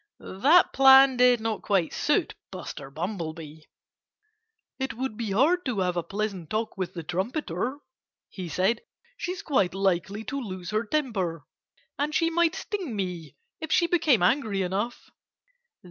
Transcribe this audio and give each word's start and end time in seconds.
That 0.41 0.73
plan 0.73 1.15
did 1.15 1.39
not 1.41 1.61
quite 1.61 1.93
suit 1.93 2.33
Buster 2.49 2.89
Bumblebee. 2.89 3.61
"It 4.79 4.95
would 4.95 5.15
be 5.15 5.29
hard 5.29 5.63
to 5.65 5.81
have 5.81 5.95
a 5.95 6.01
pleasant 6.01 6.49
talk 6.49 6.75
with 6.75 6.95
the 6.95 7.03
trumpeter," 7.03 7.77
he 8.27 8.49
said. 8.49 8.81
"She's 9.15 9.43
quite 9.43 9.75
likely 9.75 10.23
to 10.23 10.41
lose 10.41 10.71
her 10.71 10.85
temper. 10.85 11.43
And 11.99 12.15
she 12.15 12.31
might 12.31 12.55
sting 12.55 12.95
me 12.95 13.35
if 13.59 13.71
she 13.71 13.85
became 13.85 14.23
angry 14.23 14.63
enough." 14.63 15.11